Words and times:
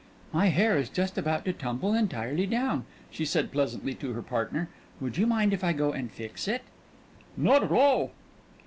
"My 0.33 0.47
hair 0.47 0.79
is 0.79 0.89
just 0.89 1.15
about 1.19 1.45
to 1.45 1.53
tumble 1.53 1.93
entirely 1.93 2.47
down," 2.47 2.85
she 3.11 3.23
said 3.23 3.51
pleasantly 3.51 3.93
to 3.93 4.13
her 4.13 4.23
partner; 4.23 4.67
"would 4.99 5.15
you 5.15 5.27
mind 5.27 5.53
if 5.53 5.63
I 5.63 5.73
go 5.73 5.91
and 5.91 6.11
fix 6.11 6.47
it?" 6.47 6.63
"Not 7.37 7.61
at 7.63 7.71
all." 7.71 8.09